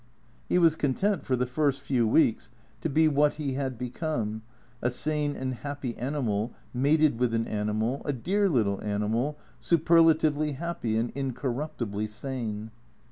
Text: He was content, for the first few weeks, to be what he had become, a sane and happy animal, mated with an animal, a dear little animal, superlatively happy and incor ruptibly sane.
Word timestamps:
He 0.49 0.57
was 0.57 0.75
content, 0.75 1.23
for 1.25 1.35
the 1.35 1.45
first 1.45 1.79
few 1.79 2.07
weeks, 2.07 2.49
to 2.81 2.89
be 2.89 3.07
what 3.07 3.35
he 3.35 3.53
had 3.53 3.77
become, 3.77 4.41
a 4.81 4.89
sane 4.89 5.35
and 5.35 5.53
happy 5.53 5.95
animal, 5.95 6.53
mated 6.73 7.19
with 7.19 7.35
an 7.35 7.45
animal, 7.47 8.01
a 8.03 8.11
dear 8.11 8.49
little 8.49 8.81
animal, 8.83 9.37
superlatively 9.59 10.53
happy 10.53 10.97
and 10.97 11.13
incor 11.13 11.53
ruptibly 11.55 12.09
sane. 12.09 12.71